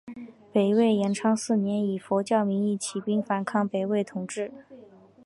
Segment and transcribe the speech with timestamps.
[0.51, 4.51] 北魏延昌四年以佛教名义起兵反抗北魏统治。